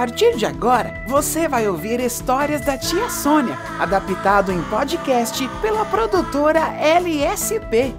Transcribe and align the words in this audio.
partir 0.00 0.34
de 0.34 0.46
agora, 0.46 1.04
você 1.06 1.46
vai 1.46 1.68
ouvir 1.68 2.00
histórias 2.00 2.62
da 2.62 2.78
tia 2.78 3.10
Sônia, 3.10 3.58
adaptado 3.78 4.50
em 4.50 4.62
podcast 4.62 5.46
pela 5.60 5.84
produtora 5.84 6.74
LSP. 6.78 7.94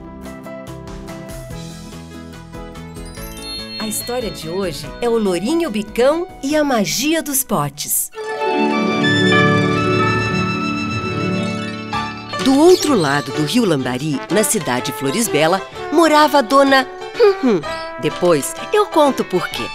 A 3.79 3.87
história 3.87 4.31
de 4.31 4.49
hoje 4.49 4.89
é 4.99 5.07
o 5.07 5.15
Lourinho 5.15 5.69
Bicão 5.69 6.27
e 6.41 6.55
a 6.55 6.63
magia 6.63 7.21
dos 7.21 7.43
potes. 7.43 8.09
Do 12.43 12.57
outro 12.57 12.95
lado 12.95 13.31
do 13.33 13.43
rio 13.43 13.63
Lambari, 13.63 14.19
na 14.31 14.43
cidade 14.43 14.91
Floresbela, 14.91 15.61
morava 15.93 16.39
a 16.39 16.41
dona 16.41 16.87
Hum 17.15 17.47
Hum. 17.47 17.61
Depois 18.01 18.55
eu 18.73 18.87
conto 18.87 19.23
por 19.23 19.47
quê. 19.49 19.67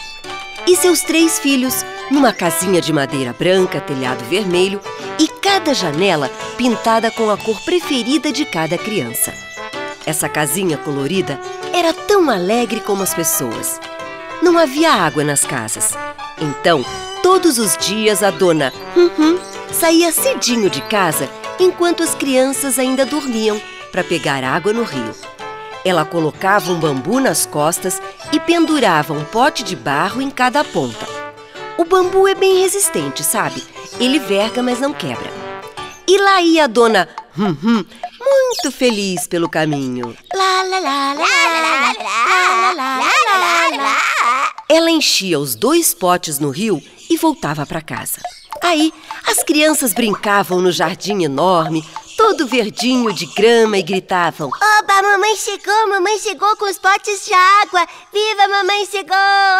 E 0.66 0.74
seus 0.74 1.02
três 1.02 1.38
filhos, 1.38 1.84
numa 2.10 2.32
casinha 2.32 2.80
de 2.80 2.92
madeira 2.92 3.34
branca, 3.38 3.80
telhado 3.80 4.24
vermelho 4.24 4.80
e 5.18 5.28
cada 5.28 5.74
janela 5.74 6.30
pintada 6.56 7.10
com 7.10 7.30
a 7.30 7.36
cor 7.36 7.60
preferida 7.64 8.32
de 8.32 8.44
cada 8.44 8.78
criança. 8.78 9.32
Essa 10.04 10.28
casinha 10.28 10.76
colorida 10.76 11.40
era 11.72 11.92
tão 11.92 12.30
alegre 12.30 12.80
como 12.80 13.02
as 13.02 13.12
pessoas. 13.12 13.80
Não 14.42 14.56
havia 14.56 14.92
água 14.92 15.24
nas 15.24 15.44
casas. 15.44 15.94
Então, 16.40 16.84
todos 17.22 17.58
os 17.58 17.76
dias 17.76 18.22
a 18.22 18.30
dona 18.30 18.72
Hum 18.96 19.10
Hum 19.18 19.38
saía 19.72 20.12
cedinho 20.12 20.70
de 20.70 20.80
casa 20.82 21.28
enquanto 21.58 22.02
as 22.02 22.14
crianças 22.14 22.78
ainda 22.78 23.04
dormiam 23.04 23.60
para 23.90 24.04
pegar 24.04 24.44
água 24.44 24.72
no 24.72 24.84
rio. 24.84 25.14
Ela 25.84 26.04
colocava 26.04 26.72
um 26.72 26.78
bambu 26.78 27.20
nas 27.20 27.46
costas 27.46 28.00
e 28.32 28.40
pendurava 28.40 29.12
um 29.12 29.24
pote 29.24 29.62
de 29.62 29.76
barro 29.76 30.20
em 30.20 30.30
cada 30.30 30.64
ponta. 30.64 31.15
O 31.78 31.84
bambu 31.84 32.26
é 32.26 32.34
bem 32.34 32.60
resistente, 32.60 33.22
sabe? 33.22 33.62
Ele 34.00 34.18
verga, 34.18 34.62
mas 34.62 34.80
não 34.80 34.92
quebra. 34.92 35.30
E 36.08 36.16
lá 36.18 36.40
ia 36.40 36.64
a 36.64 36.66
dona 36.66 37.08
Hum 37.38 37.54
Hum, 37.62 37.84
muito 38.18 38.72
feliz 38.72 39.26
pelo 39.26 39.48
caminho. 39.48 40.16
Ela 44.68 44.90
enchia 44.90 45.38
os 45.38 45.54
dois 45.54 45.92
potes 45.92 46.38
no 46.38 46.48
rio 46.48 46.82
e 47.10 47.16
voltava 47.18 47.66
para 47.66 47.82
casa. 47.82 48.20
Aí, 48.62 48.92
as 49.26 49.42
crianças 49.44 49.92
brincavam 49.92 50.62
no 50.62 50.72
jardim 50.72 51.24
enorme, 51.24 51.84
todo 52.16 52.46
verdinho 52.46 53.12
de 53.12 53.26
grama 53.26 53.78
e 53.78 53.82
gritavam: 53.82 54.48
Oba, 54.48 55.02
mamãe 55.02 55.36
chegou, 55.36 55.88
mamãe 55.88 56.18
chegou 56.18 56.56
com 56.56 56.64
os 56.64 56.78
potes 56.78 57.24
de 57.26 57.32
água. 57.32 57.86
Viva, 58.12 58.48
mamãe 58.48 58.86
chegou, 58.86 59.16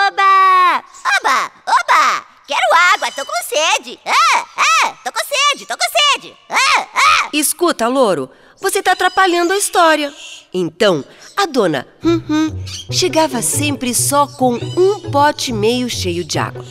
oba! 0.09 0.85
Oba, 1.21 1.53
oba! 1.67 2.27
Quero 2.47 2.95
água, 2.95 3.11
tô 3.13 3.25
com 3.25 3.33
sede. 3.49 3.99
Ah, 4.07 4.47
ah, 4.57 4.95
tô 5.05 5.13
com 5.13 5.19
sede, 5.19 5.67
tô 5.67 5.75
com 5.77 6.15
sede. 6.15 6.37
Ah, 6.49 6.87
ah. 6.95 7.29
Escuta, 7.33 7.89
louro, 7.89 8.31
você 8.61 8.83
tá 8.83 8.93
atrapalhando 8.93 9.53
a 9.53 9.57
história. 9.57 10.13
Então, 10.53 11.05
a 11.37 11.45
dona 11.45 11.87
Hum 12.03 12.23
Hum 12.31 12.65
chegava 12.91 13.43
sempre 13.43 13.95
só 13.95 14.27
com 14.27 14.55
um 14.55 15.11
pote 15.11 15.53
meio 15.53 15.89
cheio 15.91 16.25
de 16.25 16.39
água. 16.39 16.65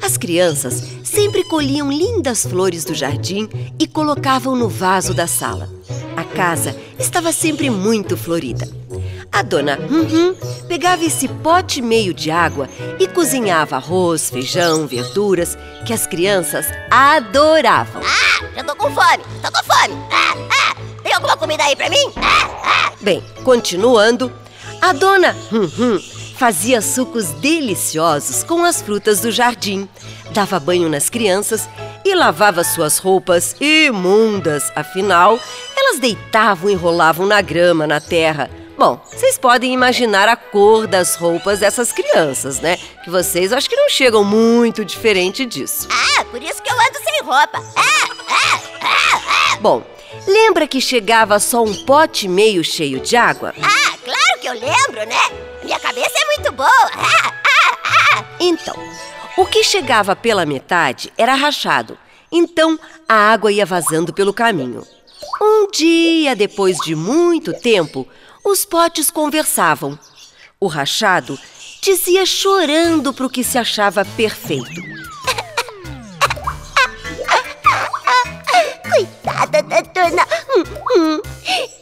As 0.00 0.16
crianças 0.16 0.82
sempre 1.04 1.44
colhiam 1.44 1.90
lindas 1.90 2.46
flores 2.46 2.84
do 2.84 2.94
jardim 2.94 3.48
e 3.78 3.86
colocavam 3.86 4.56
no 4.56 4.68
vaso 4.68 5.12
da 5.12 5.26
sala. 5.26 5.68
A 6.16 6.24
casa 6.24 6.74
estava 6.98 7.32
sempre 7.32 7.68
muito 7.68 8.16
florida. 8.16 8.66
A 9.30 9.42
dona 9.42 9.78
Hum 9.78 10.06
Hum 10.10 10.34
pegava 10.66 11.04
esse 11.04 11.28
pote 11.28 11.82
meio 11.82 12.14
de 12.14 12.30
água 12.30 12.68
e 12.98 13.06
cozinhava 13.06 13.76
arroz, 13.76 14.30
feijão, 14.30 14.86
verduras 14.86 15.58
que 15.86 15.92
as 15.92 16.06
crianças 16.06 16.66
adoravam. 16.90 18.02
Ah, 18.02 18.46
já 18.56 18.64
tô 18.64 18.74
com 18.76 18.90
fome, 18.90 19.24
tô 19.42 19.52
com 19.52 19.64
fome. 19.64 19.94
Ah, 20.10 20.34
ah, 20.50 20.76
alguma 21.20 21.36
comida 21.36 21.62
aí 21.64 21.76
pra 21.76 21.90
mim? 21.90 22.12
Ah, 22.16 22.48
ah. 22.64 22.92
Bem, 23.00 23.22
continuando, 23.44 24.32
a 24.80 24.92
dona 24.92 25.36
Hum 25.52 25.70
Hum 25.78 26.00
fazia 26.40 26.80
sucos 26.80 27.32
deliciosos 27.32 28.42
com 28.42 28.64
as 28.64 28.80
frutas 28.80 29.20
do 29.20 29.30
jardim, 29.30 29.86
dava 30.30 30.58
banho 30.58 30.88
nas 30.88 31.10
crianças 31.10 31.68
e 32.02 32.14
lavava 32.14 32.64
suas 32.64 32.96
roupas 32.96 33.54
imundas. 33.60 34.72
Afinal, 34.74 35.38
elas 35.76 35.98
deitavam 35.98 36.70
e 36.70 36.74
rolavam 36.74 37.26
na 37.26 37.42
grama, 37.42 37.86
na 37.86 38.00
terra. 38.00 38.48
Bom, 38.78 38.98
vocês 39.12 39.36
podem 39.36 39.74
imaginar 39.74 40.30
a 40.30 40.36
cor 40.36 40.86
das 40.86 41.14
roupas 41.14 41.58
dessas 41.58 41.92
crianças, 41.92 42.58
né? 42.58 42.78
Que 43.04 43.10
vocês 43.10 43.52
acho 43.52 43.68
que 43.68 43.76
não 43.76 43.90
chegam 43.90 44.24
muito 44.24 44.82
diferente 44.82 45.44
disso. 45.44 45.88
Ah, 45.90 46.24
por 46.24 46.42
isso 46.42 46.62
que 46.62 46.72
eu 46.72 46.74
ando 46.74 46.98
sem 47.04 47.20
roupa. 47.22 47.62
Ah, 47.76 48.08
ah, 48.30 48.60
ah, 48.80 49.20
ah. 49.26 49.58
Bom, 49.60 49.84
lembra 50.26 50.66
que 50.66 50.80
chegava 50.80 51.38
só 51.38 51.62
um 51.62 51.84
pote 51.84 52.28
meio 52.28 52.62
cheio 52.64 53.00
de 53.00 53.16
água? 53.16 53.54
Ah, 53.62 53.96
claro 54.04 54.40
que 54.40 54.48
eu 54.48 54.54
lembro, 54.54 55.06
né? 55.06 55.20
Minha 55.62 55.78
cabeça 55.78 56.12
é 56.16 56.36
muito 56.36 56.52
boa. 56.52 56.68
Ah, 56.68 57.32
ah, 57.44 57.78
ah. 57.84 58.24
Então, 58.38 58.74
o 59.36 59.46
que 59.46 59.62
chegava 59.62 60.14
pela 60.16 60.46
metade 60.46 61.12
era 61.16 61.34
rachado. 61.34 61.98
Então, 62.32 62.78
a 63.08 63.32
água 63.32 63.50
ia 63.50 63.66
vazando 63.66 64.12
pelo 64.12 64.32
caminho. 64.32 64.86
Um 65.40 65.70
dia, 65.70 66.36
depois 66.36 66.76
de 66.78 66.94
muito 66.94 67.52
tempo, 67.52 68.06
os 68.44 68.64
potes 68.64 69.10
conversavam. 69.10 69.98
O 70.58 70.66
rachado 70.66 71.38
dizia 71.80 72.26
chorando 72.26 73.12
para 73.12 73.26
o 73.26 73.30
que 73.30 73.42
se 73.42 73.58
achava 73.58 74.04
perfeito. 74.04 74.99
Hum. 80.96 81.20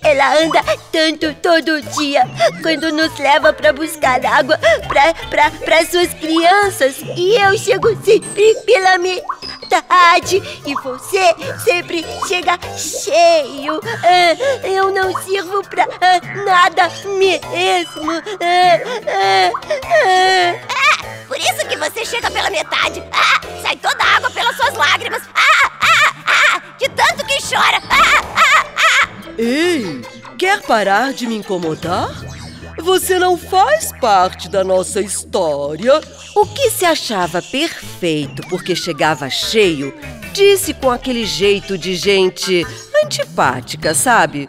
Ela 0.02 0.38
anda 0.38 0.62
tanto 0.92 1.34
todo 1.34 1.82
dia 1.98 2.22
quando 2.62 2.92
nos 2.92 3.19
leva 3.19 3.52
para 3.52 3.72
buscar 3.72 4.24
água 4.24 4.58
para 4.88 5.86
suas 5.86 6.12
crianças. 6.14 6.97
E 7.16 7.34
eu 7.34 7.56
chego 7.58 7.88
sempre 8.04 8.54
pela 8.64 8.98
metade 8.98 10.42
e 10.66 10.74
você 10.74 11.34
sempre 11.64 12.04
chega 12.26 12.58
cheio. 12.76 13.80
Ah, 13.84 14.66
eu 14.66 14.91
não 14.91 15.12
sirvo 15.22 15.62
para 15.68 15.86
nada 16.44 16.88
mesmo. 17.18 18.12
Ah, 18.41 18.80
ah, 19.06 19.52
ah. 19.86 20.58
Ah, 20.68 21.04
por 21.26 21.36
isso 21.38 21.66
que 21.68 21.76
você 21.76 22.04
chega 22.04 22.30
pela 22.30 22.50
metade. 22.50 23.02
Ah, 23.12 23.41
sai 23.62 23.76
toda 23.76 24.02
a 24.02 24.16
água 24.16 24.30
pelas 24.30 24.56
suas 24.56 24.74
lágrimas. 24.74 25.22
Ah, 25.34 25.41
ah, 25.41 25.57
chora. 27.48 27.81
Ah, 27.88 28.22
ah, 28.36 28.64
ah. 28.76 29.09
Ei, 29.38 30.03
quer 30.38 30.60
parar 30.62 31.12
de 31.14 31.26
me 31.26 31.36
incomodar? 31.36 32.10
Você 32.78 33.19
não 33.19 33.36
faz 33.36 33.91
parte 34.00 34.48
da 34.48 34.62
nossa 34.62 35.00
história. 35.00 36.00
O 36.36 36.47
que 36.47 36.70
se 36.70 36.84
achava 36.84 37.41
perfeito 37.41 38.42
porque 38.48 38.76
chegava 38.76 39.28
cheio, 39.31 39.94
disse 40.32 40.75
com 40.75 40.91
aquele 40.91 41.25
jeito 41.25 41.78
de 41.78 41.97
gente 41.97 42.64
antipática, 43.04 43.94
sabe? 43.94 44.48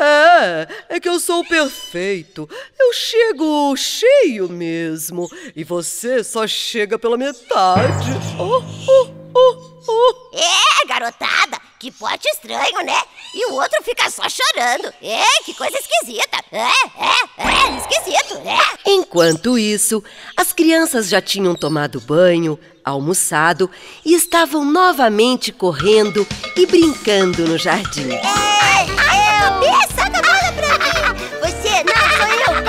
É, 0.00 0.68
é 0.96 1.00
que 1.00 1.08
eu 1.08 1.20
sou 1.20 1.44
perfeito. 1.44 2.48
Eu 2.78 2.92
chego 2.92 3.76
cheio 3.76 4.48
mesmo. 4.48 5.28
E 5.54 5.62
você 5.62 6.24
só 6.24 6.46
chega 6.46 6.98
pela 6.98 7.18
metade. 7.18 8.08
Oh, 8.38 8.62
oh, 8.88 9.10
oh, 9.34 9.82
oh. 9.86 10.36
É, 10.36 10.86
garotada, 10.86 11.59
que 11.80 11.90
pote 11.90 12.28
estranho, 12.28 12.84
né? 12.84 13.02
E 13.34 13.46
o 13.50 13.54
outro 13.54 13.82
fica 13.82 14.10
só 14.10 14.24
chorando. 14.28 14.92
É, 15.02 15.24
que 15.44 15.54
coisa 15.54 15.78
esquisita. 15.78 16.44
É, 16.52 16.58
é, 16.58 17.14
é, 17.38 17.78
esquisito, 17.78 18.36
é. 18.46 18.90
Enquanto 18.90 19.58
isso, 19.58 20.04
as 20.36 20.52
crianças 20.52 21.08
já 21.08 21.22
tinham 21.22 21.54
tomado 21.54 21.98
banho, 21.98 22.58
almoçado 22.84 23.70
e 24.04 24.14
estavam 24.14 24.62
novamente 24.62 25.50
correndo 25.50 26.26
e 26.54 26.66
brincando 26.66 27.48
no 27.48 27.56
jardim. 27.56 28.10
Ei, 28.10 28.20
eu! 28.20 29.80
Essa 29.80 30.10
da 30.10 30.20
bola 30.20 30.52
pra 30.52 30.78
mim! 30.78 31.18
Você 31.40 31.82
não, 31.82 31.96
sou 32.18 32.28
eu! 32.36 32.60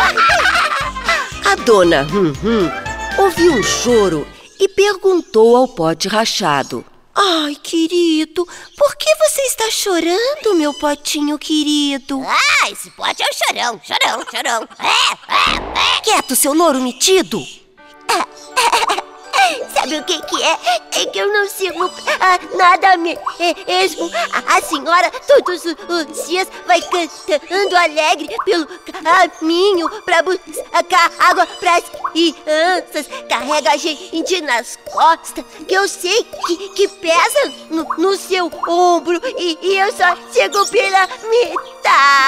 A 1.51 1.56
dona 1.56 2.07
Hum 2.13 2.31
Hum 2.45 2.71
ouviu 3.21 3.56
um 3.56 3.62
choro 3.62 4.25
e 4.57 4.69
perguntou 4.69 5.57
ao 5.57 5.68
pote 5.68 6.07
rachado: 6.07 6.85
Ai, 7.13 7.55
querido, 7.55 8.47
por 8.77 8.95
que 8.95 9.15
você 9.15 9.41
está 9.41 9.69
chorando, 9.69 10.55
meu 10.55 10.73
potinho 10.73 11.37
querido? 11.37 12.21
Ah, 12.25 12.69
esse 12.69 12.89
pote 12.91 13.21
é 13.21 13.25
um 13.25 13.33
chorão, 13.33 13.81
chorão, 13.83 14.25
chorão. 14.31 14.69
É, 14.79 14.87
é, 14.87 15.97
é. 15.97 16.01
Quieto, 16.01 16.35
seu 16.35 16.53
louro 16.53 16.79
metido! 16.79 17.45
Sabe 19.73 19.97
o 19.97 20.03
que 20.03 20.21
que 20.23 20.43
é? 20.43 20.59
É 21.01 21.05
que 21.05 21.19
eu 21.19 21.31
não 21.31 21.47
sirvo 21.47 21.89
pra 21.89 22.39
nada 22.55 22.97
me- 22.97 23.17
mesmo. 23.67 24.09
A, 24.47 24.61
senhora 24.61 25.09
todos 25.27 25.65
os, 25.65 25.75
os 25.89 26.27
dias 26.27 26.47
vai 26.65 26.81
cantando 26.81 27.75
alegre 27.75 28.35
pelo 28.45 28.67
caminho 29.03 29.89
pra 30.03 30.21
buscar 30.21 31.11
água 31.19 31.45
pras 31.59 31.83
crianças, 32.11 33.07
carrega 33.29 33.71
a 33.71 33.77
gente 33.77 34.41
nas 34.41 34.77
costas, 34.91 35.44
que 35.67 35.73
eu 35.73 35.87
sei 35.87 36.23
que, 36.45 36.69
que 36.69 36.87
pesa 36.87 37.51
no, 37.69 37.83
no 37.97 38.15
seu 38.17 38.51
ombro 38.67 39.19
e, 39.37 39.57
e 39.61 39.77
eu 39.79 39.91
só 39.94 40.15
chego 40.33 40.65
pela 40.67 41.07
metade. 41.07 42.20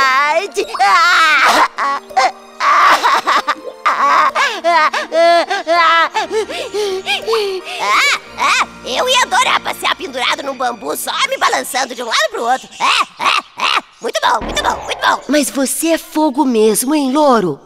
Bambu 10.63 10.95
só 10.95 11.11
me 11.27 11.37
balançando 11.37 11.93
de 11.93 12.01
um 12.01 12.05
lado 12.05 12.29
pro 12.31 12.43
outro. 12.43 12.69
É, 12.79 13.23
é, 13.23 13.27
é. 13.27 13.83
Muito 14.01 14.19
bom, 14.21 14.45
muito 14.45 14.63
bom, 14.63 14.83
muito 14.85 15.01
bom. 15.01 15.21
Mas 15.27 15.49
você 15.49 15.87
é 15.89 15.97
fogo 15.97 16.45
mesmo, 16.45 16.95
hein, 16.95 17.11
louro? 17.11 17.59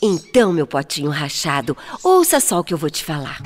Então, 0.00 0.52
meu 0.52 0.66
potinho 0.66 1.10
rachado, 1.10 1.76
ouça 2.04 2.38
só 2.38 2.60
o 2.60 2.64
que 2.64 2.72
eu 2.72 2.78
vou 2.78 2.90
te 2.90 3.04
falar. 3.04 3.40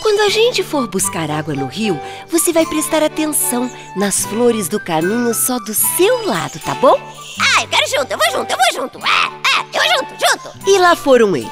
Quando 0.00 0.20
a 0.20 0.28
gente 0.28 0.62
for 0.62 0.86
buscar 0.86 1.28
água 1.28 1.54
no 1.54 1.66
rio, 1.66 1.98
você 2.28 2.52
vai 2.52 2.64
prestar 2.66 3.02
atenção 3.02 3.68
nas 3.96 4.24
flores 4.26 4.68
do 4.68 4.78
caminho 4.78 5.34
só 5.34 5.58
do 5.58 5.74
seu 5.74 6.26
lado, 6.26 6.60
tá 6.60 6.74
bom? 6.76 6.96
Ah, 7.40 7.62
eu 7.62 7.68
quero 7.68 7.86
junto, 7.88 8.12
eu 8.12 8.18
vou 8.18 8.30
junto, 8.30 8.52
eu 8.52 8.56
vou 8.56 8.82
junto. 8.82 8.98
É, 9.04 9.58
é, 9.58 9.60
eu 9.60 9.82
vou 9.82 9.98
junto, 9.98 10.52
junto. 10.54 10.70
E 10.70 10.78
lá 10.78 10.94
foram 10.94 11.34
eles. 11.34 11.50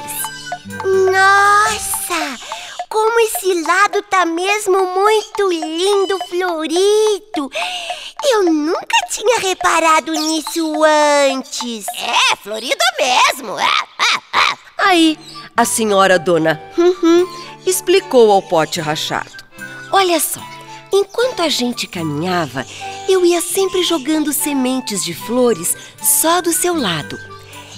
Nossa! 1.11 2.44
Como 2.95 3.19
esse 3.19 3.61
lado 3.61 4.01
tá 4.03 4.25
mesmo 4.25 4.85
muito 4.85 5.49
lindo, 5.49 6.17
florido! 6.29 7.51
Eu 8.23 8.43
nunca 8.45 8.95
tinha 9.11 9.37
reparado 9.39 10.13
nisso 10.13 10.81
antes. 11.29 11.85
É, 11.89 12.37
florido 12.37 12.77
mesmo. 12.97 13.59
É, 13.59 13.65
é, 13.65 14.37
é. 14.37 14.57
Aí, 14.77 15.19
a 15.57 15.65
senhora 15.65 16.17
dona 16.17 16.61
hum, 16.77 16.95
hum, 17.03 17.27
explicou 17.65 18.31
ao 18.31 18.41
pote 18.41 18.79
rachado. 18.79 19.43
Olha 19.91 20.17
só, 20.17 20.39
enquanto 20.89 21.41
a 21.41 21.49
gente 21.49 21.87
caminhava, 21.87 22.65
eu 23.09 23.25
ia 23.25 23.41
sempre 23.41 23.83
jogando 23.83 24.31
sementes 24.31 25.03
de 25.03 25.13
flores 25.13 25.75
só 26.01 26.39
do 26.39 26.53
seu 26.53 26.73
lado. 26.73 27.19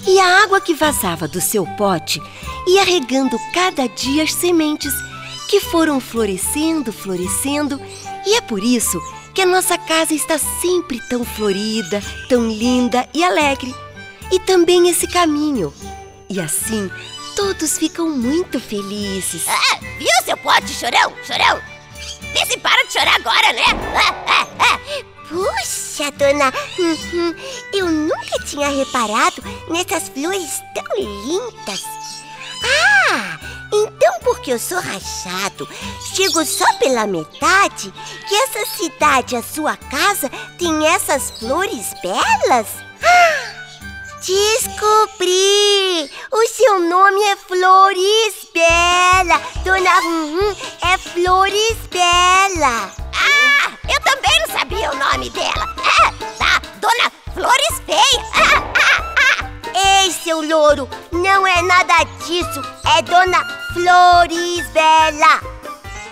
E 0.06 0.20
a 0.20 0.44
água 0.44 0.60
que 0.60 0.74
vazava 0.74 1.26
do 1.26 1.40
seu 1.40 1.66
pote 1.76 2.22
ia 2.68 2.84
regando 2.84 3.36
cada 3.52 3.88
dia 3.88 4.22
as 4.22 4.32
sementes 4.32 5.07
que 5.48 5.60
foram 5.60 5.98
florescendo, 5.98 6.92
florescendo, 6.92 7.80
e 8.26 8.36
é 8.36 8.40
por 8.42 8.62
isso 8.62 9.00
que 9.34 9.40
a 9.42 9.46
nossa 9.46 9.78
casa 9.78 10.12
está 10.12 10.36
sempre 10.36 11.00
tão 11.08 11.24
florida, 11.24 12.02
tão 12.28 12.46
linda 12.46 13.08
e 13.14 13.24
alegre. 13.24 13.74
E 14.30 14.38
também 14.40 14.88
esse 14.90 15.06
caminho. 15.06 15.72
E 16.28 16.38
assim, 16.38 16.90
todos 17.34 17.78
ficam 17.78 18.10
muito 18.10 18.60
felizes. 18.60 19.46
Ah, 19.48 19.78
viu 19.98 20.08
seu 20.24 20.36
pote, 20.36 20.68
chorão? 20.74 21.14
Chorão? 21.24 21.58
Vê 22.34 22.44
se 22.44 22.58
para 22.58 22.84
de 22.84 22.92
chorar 22.92 23.16
agora, 23.16 23.52
né? 23.54 23.64
Ah, 23.96 24.24
ah, 24.28 24.46
ah. 24.58 24.78
Puxa, 25.28 26.10
dona, 26.12 26.52
uhum, 26.78 27.34
eu 27.72 27.86
nunca 27.86 28.38
tinha 28.44 28.68
reparado 28.68 29.42
nessas 29.68 30.08
flores 30.08 30.62
tão 30.74 30.96
lindas. 30.96 31.84
Ah, 33.10 33.38
então 33.86 34.20
porque 34.22 34.52
eu 34.52 34.58
sou 34.58 34.78
rachado, 34.80 35.68
chego 36.14 36.44
só 36.44 36.66
pela 36.74 37.06
metade, 37.06 37.92
que 38.28 38.34
essa 38.34 38.64
cidade, 38.76 39.36
a 39.36 39.42
sua 39.42 39.76
casa, 39.76 40.30
tem 40.58 40.86
essas 40.86 41.30
flores 41.38 41.92
belas? 42.02 42.66
Ah, 43.02 44.18
descobri! 44.24 46.10
O 46.30 46.46
seu 46.48 46.80
nome 46.80 47.20
é 47.22 47.36
Flores 47.36 48.46
Bela. 48.52 49.40
Dona 49.64 49.90
é 50.82 50.98
Flores 50.98 51.76
Bela. 51.90 52.90
Ah, 53.14 53.72
eu 53.88 54.00
também 54.02 54.40
não 54.40 54.58
sabia 54.58 54.90
o 54.90 54.96
nome 54.96 55.30
dela. 55.30 55.74
É, 55.78 56.10
tá, 56.38 56.62
Dona 56.80 57.10
Flores 57.34 57.82
Feia. 57.86 58.24
Ah, 58.34 58.62
ah, 58.78 59.14
ah. 59.42 60.02
Ei, 60.04 60.12
seu 60.12 60.42
louro, 60.42 60.88
não 61.12 61.46
é 61.46 61.62
nada 61.62 62.04
disso. 62.26 62.62
É 62.96 63.02
Dona 63.02 63.57
Flores 63.72 64.66
Bela. 64.72 65.58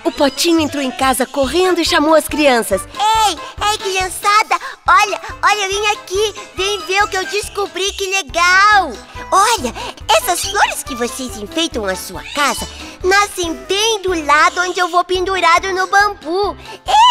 O 0.04 0.12
Potinho 0.12 0.60
entrou 0.60 0.82
em 0.82 0.90
casa 0.90 1.26
correndo 1.26 1.80
e 1.80 1.84
chamou 1.84 2.14
as 2.14 2.28
crianças. 2.28 2.80
Ei, 3.26 3.36
ei, 3.70 3.78
criançada, 3.78 4.56
olha, 4.86 5.20
olha, 5.42 5.68
vem 5.68 5.90
aqui, 5.90 6.34
vem 6.54 6.78
ver 6.80 7.02
o 7.02 7.08
que 7.08 7.16
eu 7.16 7.26
descobri, 7.26 7.92
que 7.92 8.06
legal. 8.10 8.92
Olha, 9.32 9.74
essas 10.16 10.44
flores 10.44 10.84
que 10.84 10.94
vocês 10.94 11.36
enfeitam 11.36 11.84
a 11.84 11.96
sua 11.96 12.22
casa 12.34 12.68
nascem 13.02 13.52
bem 13.68 14.02
do 14.02 14.14
lado 14.24 14.60
onde 14.60 14.78
eu 14.78 14.88
vou 14.88 15.04
pendurado 15.04 15.72
no 15.72 15.86
bambu. 15.86 16.56
É, 16.86 17.05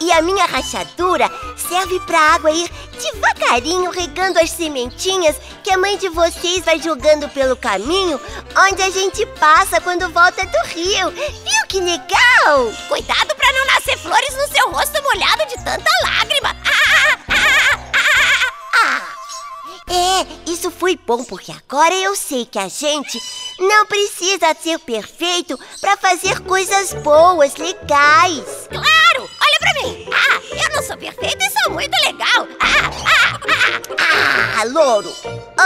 e 0.00 0.12
a 0.12 0.22
minha 0.22 0.46
rachadura 0.46 1.30
serve 1.56 1.98
para 2.00 2.18
a 2.18 2.34
água 2.34 2.50
ir 2.50 2.70
devagarinho 3.00 3.90
regando 3.90 4.38
as 4.38 4.50
sementinhas 4.50 5.36
que 5.62 5.70
a 5.70 5.78
mãe 5.78 5.96
de 5.96 6.08
vocês 6.08 6.64
vai 6.64 6.80
jogando 6.80 7.28
pelo 7.30 7.56
caminho 7.56 8.20
onde 8.56 8.82
a 8.82 8.90
gente 8.90 9.24
passa 9.38 9.80
quando 9.80 10.10
volta 10.10 10.44
do 10.44 10.68
rio. 10.68 11.10
Viu 11.10 11.66
que 11.68 11.80
legal? 11.80 12.72
Cuidado 12.88 13.34
para 13.34 13.52
não 13.52 13.66
nascer 13.66 13.98
flores 13.98 14.36
no 14.36 14.48
seu 14.48 14.70
rosto 14.70 15.02
molhado 15.02 15.46
de 15.46 15.56
tanta 15.64 15.90
lágrima. 16.02 16.56
Ah, 16.64 17.18
ah, 17.28 17.78
ah, 17.94 18.38
ah. 18.84 19.18
É, 19.90 20.50
isso 20.50 20.70
foi 20.70 20.96
bom 20.96 21.24
porque 21.24 21.52
agora 21.52 21.94
eu 21.94 22.14
sei 22.14 22.44
que 22.44 22.58
a 22.58 22.68
gente 22.68 23.18
não 23.58 23.86
precisa 23.86 24.54
ser 24.60 24.78
perfeito 24.80 25.58
para 25.80 25.96
fazer 25.96 26.40
coisas 26.40 26.92
boas, 26.94 27.56
legais. 27.56 28.57
Sou 30.88 30.96
perfeito 30.96 31.44
e 31.44 31.50
sou 31.50 31.74
muito 31.74 31.94
legal! 32.06 32.48
Ah, 32.60 32.66
ah, 33.04 33.40
ah! 33.98 34.60
Ah, 34.60 34.64
louro! 34.64 35.12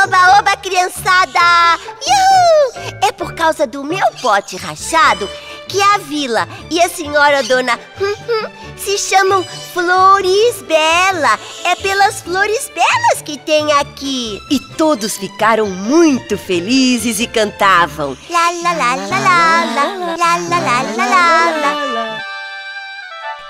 Oba, 0.03 0.39
oba, 0.41 0.57
criançada! 0.57 1.79
Yuhu! 2.05 2.97
É 3.01 3.13
por 3.13 3.33
causa 3.33 3.65
do 3.65 3.85
meu 3.85 4.05
pote 4.21 4.57
rachado 4.57 5.31
que 5.69 5.81
a 5.81 5.99
vila 5.99 6.49
e 6.69 6.83
a 6.83 6.89
senhora 6.89 7.41
dona 7.45 7.79
hum, 8.01 8.15
hum, 8.29 8.51
se 8.77 8.99
chamam 8.99 9.45
Flores 9.73 10.61
Bela. 10.63 11.39
É 11.67 11.77
pelas 11.77 12.21
flores 12.21 12.69
belas 12.75 13.23
que 13.25 13.39
tem 13.39 13.71
aqui. 13.75 14.41
E 14.51 14.59
todos 14.77 15.17
ficaram 15.17 15.67
muito 15.67 16.37
felizes 16.37 17.21
e 17.21 17.29
cantavam. 17.29 18.19
Lá, 18.29 18.51
lá, 18.51 18.73
lá, 18.73 18.95
lá, 18.97 19.07
lá, 19.07 19.65
lá, 19.65 20.17
lá, 20.17 20.37
lá, 20.37 20.59
lá, 20.59 20.83
lá, 20.83 21.07
lá, 21.07 21.85
lá. 21.93 22.19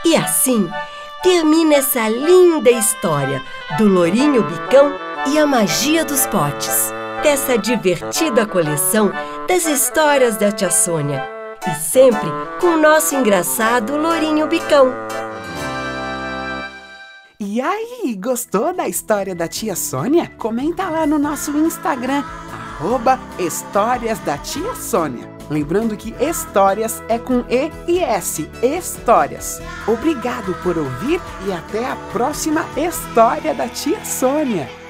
E 0.05 0.17
assim 0.17 0.71
termina 1.23 1.76
essa 1.76 2.09
linda 2.09 2.71
história 2.71 3.43
do 3.79 3.87
Lourinho 3.87 4.43
Bicão 4.43 4.93
e 5.29 5.38
a 5.38 5.47
magia 5.47 6.05
dos 6.05 6.26
potes. 6.26 6.93
Dessa 7.23 7.57
divertida 7.57 8.45
coleção 8.45 9.12
das 9.47 9.64
histórias 9.64 10.37
da 10.37 10.50
Tia 10.50 10.71
Sônia. 10.71 11.25
E 11.64 11.75
sempre 11.76 12.29
com 12.61 12.75
o 12.75 12.81
nosso 12.81 13.14
engraçado 13.14 13.97
Lourinho 13.97 14.49
Bicão. 14.49 14.93
E 17.38 17.61
aí, 17.61 18.17
gostou 18.21 18.73
da 18.73 18.88
história 18.88 19.35
da 19.35 19.49
tia 19.49 19.75
Sônia? 19.75 20.31
Comenta 20.38 20.88
lá 20.88 21.05
no 21.07 21.19
nosso 21.19 21.50
Instagram, 21.59 22.23
arroba 22.79 23.19
Histórias 23.37 24.19
da 24.21 24.38
Tia 24.38 24.76
Sônia. 24.76 25.29
Lembrando 25.52 25.99
que 25.99 26.14
histórias 26.18 27.02
é 27.11 27.18
com 27.18 27.44
E 27.50 27.71
e 27.87 27.99
S, 27.99 28.49
histórias. 28.62 29.61
Obrigado 29.87 30.54
por 30.62 30.78
ouvir 30.78 31.21
e 31.47 31.52
até 31.52 31.85
a 31.85 31.94
próxima 32.11 32.64
história 32.75 33.52
da 33.52 33.68
tia 33.68 34.02
Sônia. 34.02 34.82